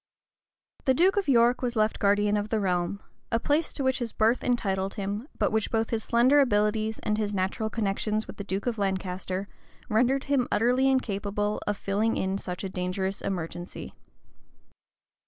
The 0.85 0.95
duke 0.95 1.15
of 1.15 1.27
York 1.27 1.61
was 1.61 1.75
left 1.75 1.99
guardian 1.99 2.35
of 2.35 2.49
the 2.49 2.59
realm; 2.59 3.01
a 3.31 3.39
place 3.39 3.71
to 3.73 3.83
which 3.83 3.99
his 3.99 4.13
birth 4.13 4.43
entitled 4.43 4.95
him, 4.95 5.27
but 5.37 5.51
which 5.51 5.69
both 5.69 5.91
his 5.91 6.03
slender 6.03 6.39
abilities, 6.39 6.97
and 7.03 7.19
his 7.19 7.35
natural 7.35 7.69
connections 7.69 8.25
with 8.25 8.37
the 8.37 8.43
duke 8.43 8.65
of 8.65 8.79
Lancaster, 8.79 9.47
rendered 9.89 10.23
him 10.23 10.47
utterly 10.51 10.89
incapable 10.89 11.61
of 11.67 11.77
filling 11.77 12.17
in 12.17 12.39
such 12.39 12.63
a 12.63 12.69
dangerous 12.69 13.21
emergency. 13.21 13.93